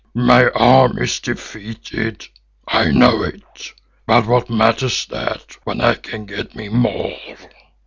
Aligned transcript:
My 0.15 0.47
army 0.49 1.03
is 1.03 1.19
defeated—I 1.19 2.89
know 2.89 3.21
it. 3.21 3.71
But 4.07 4.25
what 4.25 4.49
matters 4.49 5.05
that 5.11 5.63
when 5.63 5.79
I 5.79 5.93
can 5.93 6.25
get 6.25 6.55
me 6.55 6.69
more? 6.69 7.19